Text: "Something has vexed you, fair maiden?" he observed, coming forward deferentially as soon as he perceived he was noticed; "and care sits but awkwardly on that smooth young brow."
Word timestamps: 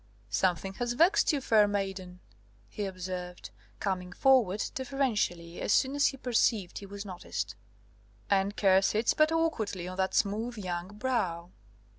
"Something 0.31 0.73
has 0.81 0.93
vexed 0.93 1.31
you, 1.31 1.39
fair 1.41 1.67
maiden?" 1.67 2.21
he 2.69 2.85
observed, 2.85 3.51
coming 3.79 4.11
forward 4.11 4.63
deferentially 4.73 5.61
as 5.61 5.71
soon 5.71 5.93
as 5.93 6.07
he 6.07 6.17
perceived 6.17 6.79
he 6.79 6.87
was 6.87 7.05
noticed; 7.05 7.53
"and 8.27 8.55
care 8.55 8.81
sits 8.81 9.13
but 9.13 9.31
awkwardly 9.31 9.87
on 9.87 9.97
that 9.97 10.15
smooth 10.15 10.57
young 10.57 10.97
brow." 10.97 11.51